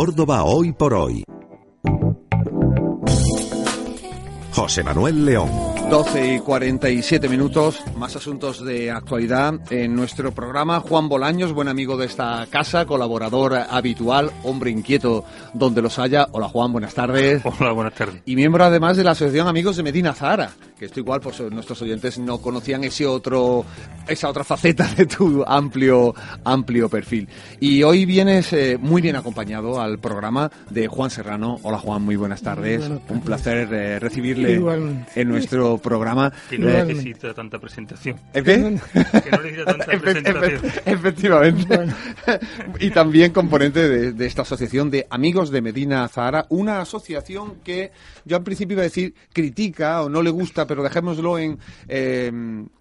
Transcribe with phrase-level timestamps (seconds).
[0.00, 1.22] Córdoba hoy por hoy.
[4.54, 5.50] José Manuel León.
[5.90, 10.80] 12 y 47 minutos, más asuntos de actualidad en nuestro programa.
[10.80, 16.28] Juan Bolaños, buen amigo de esta casa, colaborador habitual, hombre inquieto donde los haya.
[16.32, 17.42] Hola Juan, buenas tardes.
[17.44, 18.22] Hola, buenas tardes.
[18.24, 21.82] Y miembro además de la Asociación Amigos de Medina Zahara, que esto igual pues nuestros
[21.82, 23.66] oyentes no conocían ese otro,
[24.08, 27.28] esa otra faceta de tu amplio, amplio perfil.
[27.60, 31.58] Y hoy vienes eh, muy bien acompañado al programa de Juan Serrano.
[31.64, 32.78] Hola Juan, muy buenas tardes.
[32.80, 33.14] buenas tardes.
[33.14, 35.20] Un placer eh, recibirle Igualmente.
[35.20, 36.32] en nuestro programa.
[36.48, 36.94] Que no Realmente.
[36.94, 38.16] necesita tanta presentación.
[38.32, 38.54] ¿El qué?
[38.54, 40.62] Que no necesita tanta Efe- presentación.
[40.62, 41.78] efe- efectivamente.
[42.80, 47.92] y también componente de, de esta asociación de Amigos de Medina Zahara, una asociación que
[48.24, 52.30] yo al principio iba a decir critica o no le gusta, pero dejémoslo en eh,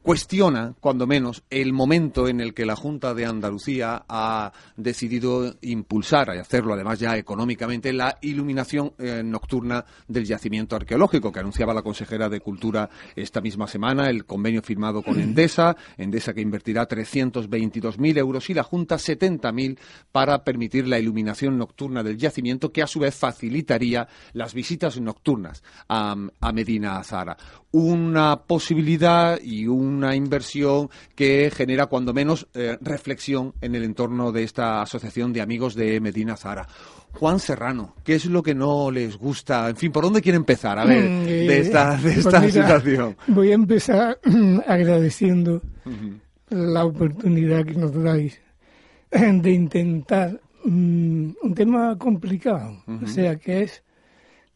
[0.04, 6.32] cuestiona, cuando menos, el momento en el que la Junta de Andalucía ha decidido impulsar,
[6.36, 11.82] y hacerlo además ya económicamente, la iluminación eh, nocturna del yacimiento arqueológico que anunciaba la
[11.82, 18.18] consejera de Cultura esta misma semana, el convenio firmado con Endesa, Endesa que invertirá 322.000
[18.20, 19.80] euros y la Junta 70.000
[20.12, 25.64] para permitir la iluminación nocturna del yacimiento que a su vez facilitaría las visitas nocturnas
[25.88, 27.36] a, a Medina Zara.
[27.80, 34.44] Una posibilidad y una inversión que genera cuando menos eh, reflexión en el entorno de
[34.44, 36.68] esta asociación de amigos de Medina Zara.
[37.14, 39.70] Juan Serrano, ¿qué es lo que no les gusta?
[39.70, 40.78] En fin, ¿por dónde quiere empezar?
[40.78, 43.16] A ver, Mm, eh, de esta, de pues esta mira, situación.
[43.28, 44.20] Voy a empezar
[44.68, 45.62] agradeciendo
[46.50, 48.40] la oportunidad que nos dais
[49.12, 52.84] de intentar mm, un tema complicado.
[53.04, 53.84] O sea, que es,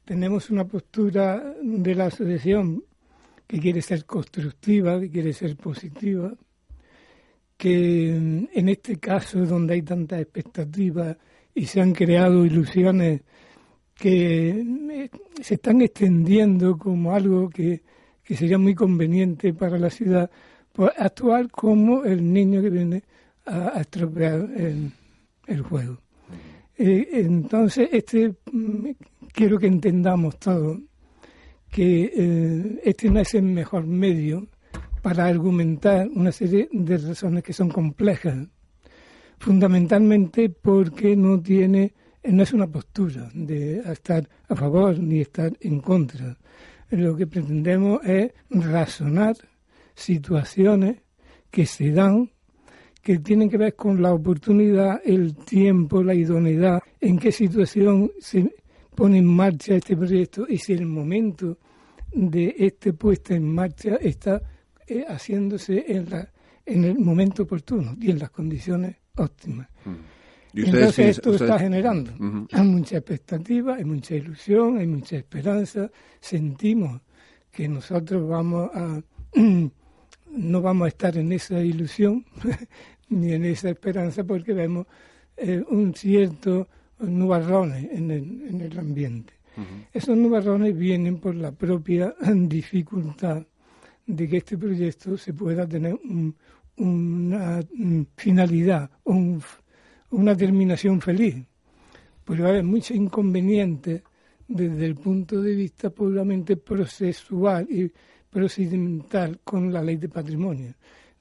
[0.06, 2.84] tenemos una postura de la asociación
[3.54, 6.34] que quiere ser constructiva, que quiere ser positiva,
[7.56, 11.16] que en este caso donde hay tantas expectativas
[11.53, 13.22] y se han creado ilusiones
[13.94, 15.09] que eh,
[15.40, 17.84] se están extendiendo como algo que,
[18.24, 20.31] que sería muy conveniente para la ciudad,
[20.72, 23.03] pues actuar como el niño que viene
[23.46, 24.91] a, a estropear el,
[25.46, 26.00] el juego.
[26.75, 28.90] Eh, entonces, este mm,
[29.31, 30.81] quiero que entendamos todo
[31.73, 34.47] que eh, este no es el mejor medio
[35.01, 38.47] para argumentar una serie de razones que son complejas,
[39.39, 45.79] fundamentalmente porque no tiene, no es una postura de estar a favor ni estar en
[45.79, 46.38] contra.
[46.91, 49.35] Lo que pretendemos es razonar
[49.95, 50.97] situaciones
[51.50, 52.29] que se dan
[53.01, 58.53] que tienen que ver con la oportunidad, el tiempo, la idoneidad, en qué situación se
[58.96, 61.58] pone en marcha este proyecto y si el momento
[62.14, 64.42] de este puesta en marcha está
[64.88, 66.31] eh, haciéndose en, la,
[66.66, 69.68] en el momento oportuno y en las condiciones óptimas.
[70.53, 72.12] Y Entonces sí, esto ustedes- está generando
[72.52, 75.90] hay mucha expectativa, hay mucha ilusión, hay mucha esperanza.
[76.20, 77.02] Sentimos
[77.52, 79.02] que nosotros vamos a
[80.32, 82.26] no vamos a estar en esa ilusión
[83.09, 84.86] ni en esa esperanza porque vemos
[85.38, 86.68] eh, un cierto
[87.00, 89.34] nubarrones en el, en el ambiente.
[89.94, 93.46] Esos nubarrones vienen por la propia dificultad
[94.06, 96.36] de que este proyecto se pueda tener un-
[96.78, 99.42] una mm, finalidad, un
[100.09, 101.36] una terminación feliz.
[102.24, 104.02] Porque va a haber muchos inconvenientes
[104.48, 107.92] desde el punto de vista puramente procesual y
[108.30, 110.74] procedimental con la ley de patrimonio.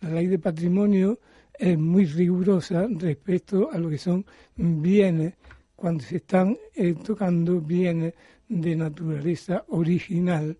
[0.02, 1.18] La ley de patrimonio
[1.58, 4.24] es muy rigurosa respecto a lo que son
[4.56, 5.34] bienes
[5.82, 8.14] cuando se están eh, tocando bienes
[8.48, 10.56] de naturaleza original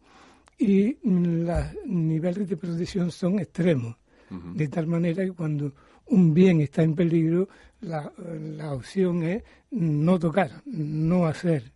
[0.59, 3.95] y mm, los niveles de protección son extremos.
[4.55, 5.75] De tal manera que cuando
[6.07, 7.49] un bien está en peligro,
[7.83, 8.13] la,
[8.57, 11.71] la opción es no tocar, no hacer.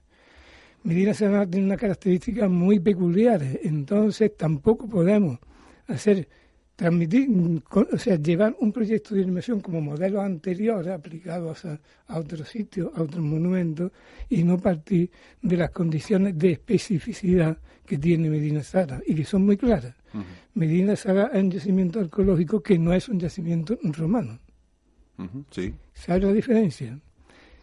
[0.83, 5.39] Medina Serrana tiene unas características muy peculiares, entonces tampoco podemos
[5.87, 6.28] hacer,
[6.77, 7.28] transmitir,
[7.71, 12.91] o sea, llevar un proyecto de inmersión como modelo anterior aplicados a, a otros sitios,
[12.95, 13.91] a otros monumentos,
[14.28, 17.57] y no partir de las condiciones de especificidad
[17.87, 19.95] que tiene Medina Sara y que son muy claras.
[20.55, 24.39] Medina Sara es un yacimiento arqueológico que no es un yacimiento romano.
[25.19, 25.75] Ujú, Sí.
[25.95, 26.99] ¿Sabe la diferencia?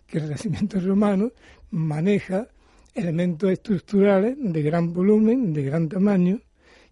[0.07, 1.31] Que el yacimiento romano
[1.71, 2.47] maneja
[2.95, 6.39] elementos estructurales de gran volumen, de gran tamaño,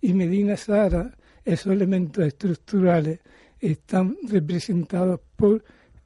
[0.02, 1.16] y Medina Sahara,
[1.46, 3.20] esos elementos estructurales
[3.60, 5.64] están representados por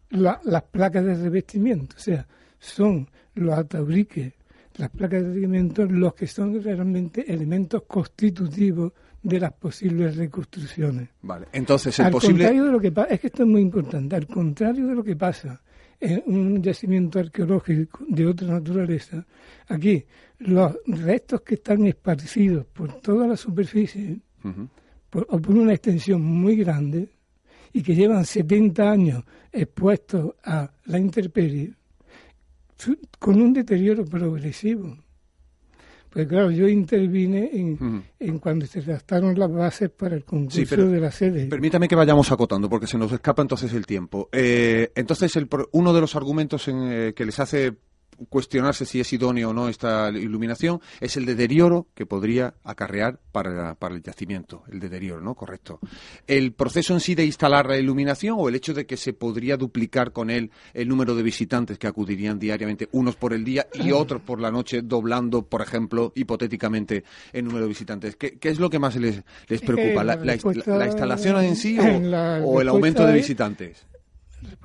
[0.09, 2.27] la- las placas de revestimiento, o sea,
[2.59, 4.33] son los atauriques,
[4.77, 8.91] las placas de revestimiento, los que son realmente elementos constitutivos
[9.23, 11.09] de las posibles reconstrucciones.
[11.21, 11.47] Vale.
[11.51, 12.43] Entonces, el Al posible.
[12.45, 15.03] contrario de lo que pasa, es que esto es muy importante, al contrario de lo
[15.03, 15.61] que pasa
[15.99, 19.25] en un yacimiento arqueológico de otra naturaleza,
[19.67, 20.05] aquí
[20.39, 24.19] los restos que están esparcidos por toda la superficie.
[25.15, 27.07] Por, o por una extensión muy grande
[27.71, 31.73] y que llevan 70 años expuestos a la intemperie
[33.17, 34.97] con un deterioro progresivo.
[36.09, 38.01] Pues claro, yo intervine en, Ujú.
[38.19, 41.45] en cuando se gastaron las bases para el concurso pero de la sede.
[41.47, 44.27] Permítame que vayamos acotando, porque se nos escapa entonces el tiempo.
[44.33, 47.73] Eh, entonces, el uno de los argumentos en, eh, que les hace
[48.29, 53.75] cuestionarse si es idóneo o no esta iluminación es el deterioro que podría acarrear para,
[53.75, 55.35] para el yacimiento, el deterioro, ¿no?
[55.35, 55.79] Correcto.
[56.27, 59.57] ¿El proceso en sí de instalar la iluminación o el hecho de que se podría
[59.57, 63.91] duplicar con él el número de visitantes que acudirían diariamente, unos por el día y
[63.91, 67.03] otros por la noche, doblando, por ejemplo, hipotéticamente,
[67.33, 68.15] el número de visitantes?
[68.15, 70.01] ¿Qué, qué es lo que más les, les preocupa?
[70.01, 70.05] Eh,
[70.65, 71.77] ¿La, instalación en sí
[72.43, 73.85] o, el aumento de es- visitantes?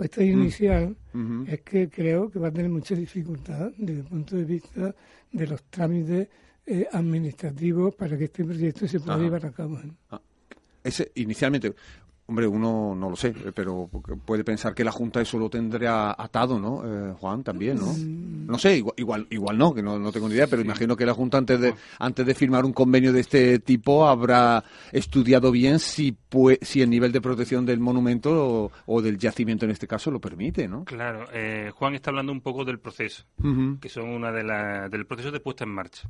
[0.00, 1.44] Respuesta inicial Ujú.
[1.47, 4.94] es que creo que va a tener mucha dificultad desde el punto de vista
[5.31, 6.26] de los trámites
[6.64, 9.79] eh, administrativos para que este proyecto se pueda llevar a cabo.
[9.79, 10.23] ¿no?
[10.82, 11.75] Ese, inicialmente,
[12.31, 13.91] hombre, uno no lo sé, eh, pero
[14.25, 16.82] puede pensar que la Junta eso lo tendría atado, ¿no?
[16.85, 17.93] Eh, Juan, también, ¿no?
[18.50, 21.05] No sé, igual, igual, igual no, que no, no tengo ni idea, pero imagino que
[21.06, 25.79] la Junta antes de, antes de firmar un convenio de este tipo habrá estudiado bien
[25.79, 28.31] si, pue- si el nivel de protección del monumento
[28.65, 30.85] o, o del yacimiento en este caso lo permite, ¿no?
[30.85, 33.25] Claro, eh, Juan está hablando un poco del proceso,
[33.81, 36.09] que son una de las del proceso de puesta en marcha.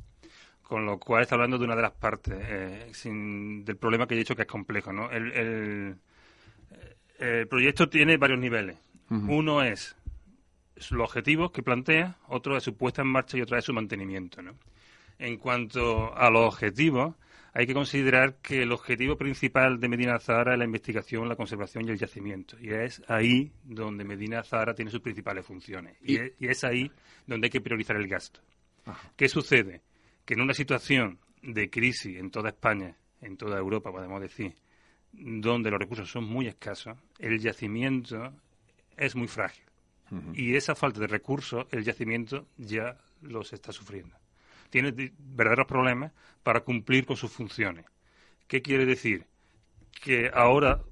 [0.63, 4.15] Con lo cual está hablando de una de las partes eh, sin, del problema que
[4.15, 4.93] he dicho que es complejo.
[4.93, 5.11] ¿no?
[5.11, 5.97] El, el-
[7.21, 8.77] el proyecto tiene varios niveles.
[9.11, 9.97] Uno es
[10.91, 14.41] los objetivos que plantea, otro es su puesta en marcha y otro es su mantenimiento.
[14.41, 14.53] ¿no?
[15.19, 17.15] En cuanto a los objetivos,
[17.53, 21.87] hay que considerar que el objetivo principal de Medina Zahara es la investigación, la conservación
[21.87, 22.57] y el yacimiento.
[22.61, 25.97] Y es ahí donde Medina Zahara tiene sus principales funciones.
[26.03, 26.91] Y, Y- es, y es ahí
[27.27, 28.41] donde hay que priorizar el gasto.
[29.17, 29.83] ¿Qué sucede?
[30.25, 34.55] Que en una situación de crisis en toda España, en toda Europa, podemos decir,
[35.13, 38.33] donde los recursos son muy escasos, el yacimiento
[38.97, 39.65] es muy frágil.
[40.35, 44.17] Y esa falta de recursos, el yacimiento ya los está sufriendo.
[44.69, 46.13] Tiene verdaderos problemas
[46.43, 47.85] para cumplir con sus funciones.
[48.49, 49.27] ¿Qué quiere decir?
[50.03, 50.83] Que ahora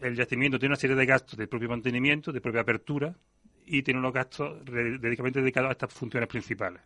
[0.00, 3.16] el yacimiento tiene una serie de gastos de propio mantenimiento, de propia apertura,
[3.64, 6.82] y tiene unos gastos dedicadamente dedicados a estas funciones principales.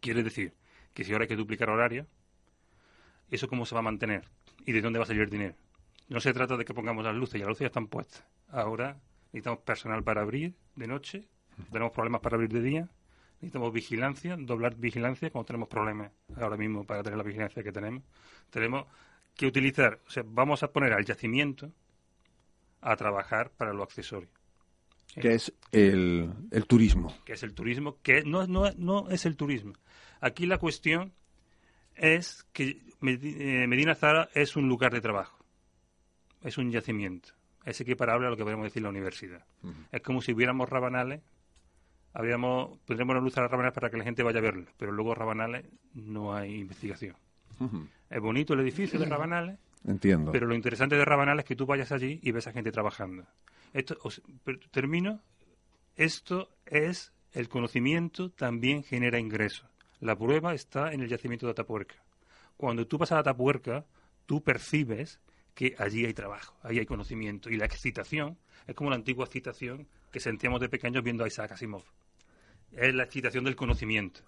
[0.00, 0.52] Quiere decir
[0.92, 2.06] que si ahora hay que duplicar horarios,
[3.30, 4.28] ¿eso cómo se va a mantener?
[4.64, 5.54] ¿Y de dónde va a salir el dinero?
[6.08, 8.24] No se trata de que pongamos las luces, ya las luces ya están puestas.
[8.48, 9.00] Ahora
[9.32, 11.28] necesitamos personal para abrir de noche,
[11.70, 12.88] tenemos problemas para abrir de día,
[13.36, 18.02] necesitamos vigilancia, doblar vigilancia cuando tenemos problemas ahora mismo para tener la vigilancia que tenemos.
[18.50, 18.86] Tenemos
[19.34, 21.72] que utilizar, o sea, vamos a poner al yacimiento
[22.82, 24.28] a trabajar para lo accesorio
[25.14, 27.14] Que es el, el turismo.
[27.24, 29.72] que es el turismo, que no, no, no es el turismo.
[30.20, 31.12] Aquí la cuestión
[32.02, 35.38] es que eh, Medina Zara es un lugar de trabajo,
[36.42, 37.30] es un yacimiento,
[37.64, 39.44] es equiparable a lo que podemos decir la universidad.
[39.92, 41.22] Es como si hubiéramos rabanales,
[42.12, 44.90] habríamos, pondremos la luz a las rabanales para que la gente vaya a verlo, pero
[44.92, 45.64] luego rabanales
[45.94, 47.16] no hay investigación.
[48.10, 50.32] Es bonito el edificio de rabanales, Entiendo.
[50.32, 53.24] pero lo interesante de Rabanal es que tú vayas allí y ves a gente trabajando.
[53.72, 54.20] Esto, os-
[54.72, 55.20] termino.
[55.96, 59.66] Esto es el conocimiento también genera ingresos.
[60.02, 61.94] La prueba está en el yacimiento de Atapuerca.
[62.56, 63.86] Cuando tú vas a Atapuerca,
[64.26, 65.20] tú percibes
[65.54, 67.50] que allí hay trabajo, allí hay conocimiento.
[67.50, 71.52] Y la excitación es como la antigua excitación que sentíamos de pequeños viendo a Isaac
[71.52, 71.84] Asimov.
[72.72, 74.22] Es la excitación del conocimiento.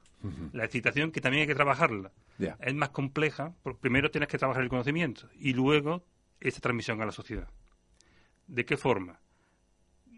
[0.52, 3.52] La excitación que también hay que trabajarla es más compleja.
[3.64, 6.04] porque primero tienes que trabajar el conocimiento y luego
[6.38, 7.48] esta transmisión a la sociedad.
[8.46, 9.18] ¿De qué forma?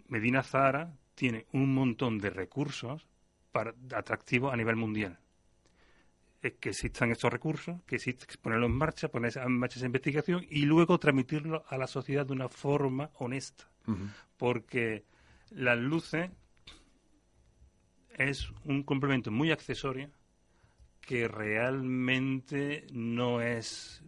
[0.08, 3.08] Medina Zahara tiene un montón de recursos
[3.52, 5.18] para, atractivos a nivel mundial.
[6.46, 10.46] Es que existan estos recursos, que existe ponerlos en marcha, poner en marcha esa investigación
[10.48, 13.68] y luego transmitirlo a la sociedad de una forma honesta.
[14.36, 15.04] Porque
[15.50, 16.30] las luces
[18.16, 20.10] es un complemento muy accesorio
[21.00, 24.04] que realmente no es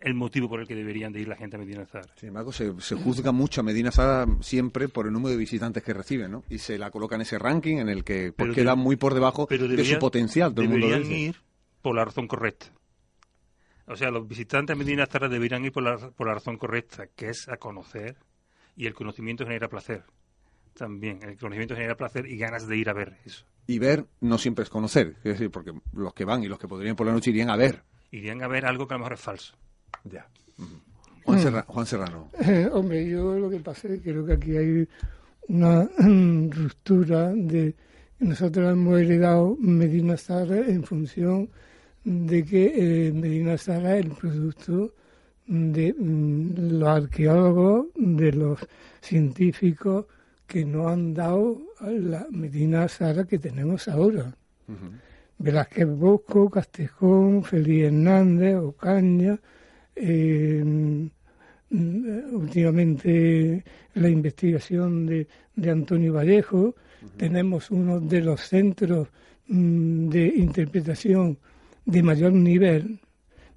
[0.00, 2.12] el motivo por el que deberían de ir la gente a Medina Zahara.
[2.16, 5.82] Sin embargo, se, se juzga mucho a Medina Zara siempre por el número de visitantes
[5.82, 6.44] que recibe, ¿no?
[6.48, 9.46] Y se la coloca en ese ranking en el que pues, queda muy por debajo
[9.46, 10.54] de su potencial.
[10.54, 11.18] Todo el mundo dice.
[11.18, 11.45] ir
[11.86, 12.66] por la razón correcta.
[13.86, 17.06] O sea, los visitantes a Medina Zahara deberían ir por la, por la razón correcta,
[17.14, 18.16] que es a conocer,
[18.74, 20.02] y el conocimiento genera placer.
[20.74, 23.46] También, el conocimiento genera placer y ganas de ir a ver eso.
[23.68, 26.66] Y ver no siempre es conocer, es decir, porque los que van y los que
[26.66, 27.84] podrían ir por la noche irían a ver.
[28.10, 29.54] Irían a ver algo que a lo mejor es falso.
[30.02, 30.28] Ya.
[31.24, 32.30] Juan, Serra- Juan Serrano.
[32.72, 34.88] Hombre, yo lo que pasa es que creo que aquí hay
[35.46, 35.88] una
[36.50, 37.76] ruptura de...
[38.18, 41.48] Nosotros hemos heredado Medina Sara en función
[42.06, 44.94] de que eh, Medina Sara es el producto
[45.44, 48.60] de mm, los arqueólogos, de los
[49.00, 50.06] científicos
[50.46, 54.32] que nos han dado la Medina Sara que tenemos ahora.
[55.38, 59.40] Velázquez Bosco, Castejón, Feliz Hernández, Ocaña,
[59.96, 61.06] eh, mm,
[62.34, 66.76] últimamente la investigación de, de Antonio Vallejo,
[67.16, 69.08] tenemos uno de los centros
[69.48, 71.36] mm, de interpretación
[71.86, 73.00] de mayor nivel,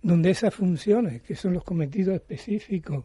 [0.01, 3.03] donde esas funciones, que son los cometidos específicos,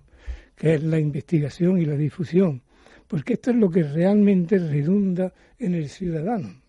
[0.54, 2.62] que es la investigación y la difusión,
[3.09, 6.62] porque esto es lo que realmente redunda en el ciudadano.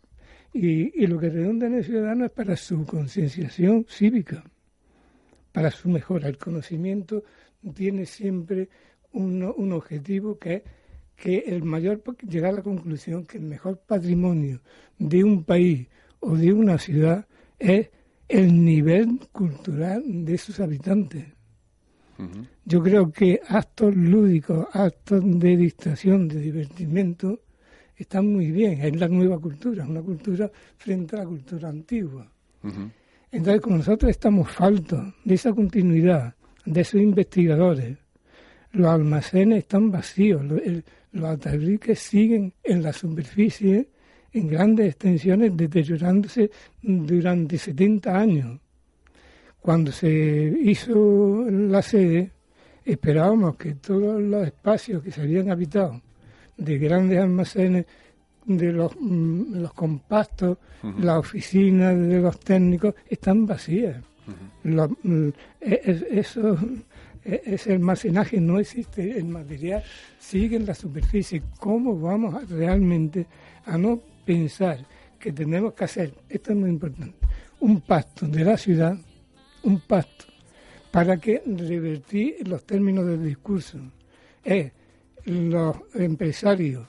[0.54, 4.44] Y, lo que redunda en el ciudadano es para su concienciación cívica,
[5.52, 6.30] para su mejora.
[6.30, 7.24] El conocimiento
[7.74, 8.70] tiene siempre
[9.12, 10.64] un, un objetivo que es
[11.16, 14.62] que el mayor llegar a la conclusión que el mejor patrimonio
[14.98, 15.88] de un país
[16.20, 17.26] o de una ciudad
[17.58, 17.90] es
[18.28, 21.26] el nivel cultural de sus habitantes.
[22.64, 27.42] Yo creo que actos lúdicos, actos de distracción, de divertimento,
[27.96, 32.32] está muy bien, es la nueva cultura, una cultura frente a la cultura antigua.
[33.32, 36.34] Entonces, como nosotros estamos faltos de esa continuidad,
[36.66, 37.98] de esos investigadores,
[38.72, 40.62] los almacenes están vacíos, los,
[41.12, 43.90] los atabriques siguen en la superficie
[44.36, 46.52] en grandes extensiones deteriorándose
[46.82, 48.60] durante 70 años.
[49.62, 52.32] Cuando se hizo la sede,
[52.84, 56.02] esperábamos que todos los espacios que se habían habitado
[56.58, 57.86] de grandes almacenes,
[58.46, 60.58] de los, mm, los compactos,
[61.00, 64.04] las oficinas de los técnicos están vacías.
[64.64, 65.30] Mm,
[65.62, 66.58] e, eso,
[67.24, 69.82] e, ese almacenaje no existe, el material
[70.20, 71.42] sigue en la superficie.
[71.60, 73.26] ¿Cómo vamos realmente
[73.66, 74.86] a no pensar
[75.20, 77.18] que tenemos que hacer, esto es muy importante,
[77.60, 78.98] un pacto de la ciudad,
[79.64, 80.26] un pacto
[80.92, 83.80] para que revertir los términos del discurso?
[84.44, 84.72] Es
[85.26, 86.88] los empresarios,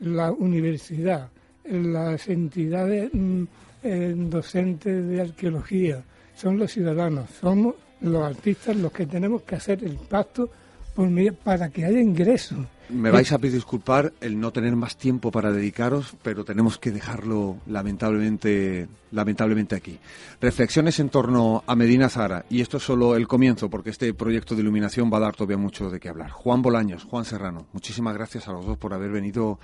[0.00, 1.30] la universidad,
[1.64, 3.42] las entidades mm,
[3.82, 6.02] eh, docentes de arqueología,
[6.34, 10.50] son los ciudadanos, somos los artistas los que tenemos que hacer el pacto
[10.94, 11.08] por
[11.44, 12.66] para que haya ingresos.
[12.88, 16.90] Me vais a pedir disculpar el no tener más tiempo para dedicaros, pero tenemos que
[16.90, 19.98] dejarlo lamentablemente, lamentablemente aquí.
[20.40, 24.54] Reflexiones en torno a Medina Zara, y esto es solo el comienzo, porque este proyecto
[24.54, 26.30] de iluminación va a dar todavía mucho de qué hablar.
[26.30, 29.58] Juan Bolaños, Juan Serrano, muchísimas gracias a los dos por haber venido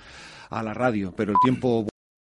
[0.49, 1.85] a la radio, pero el tiempo